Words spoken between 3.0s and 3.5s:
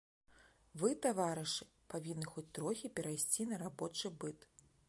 перайсці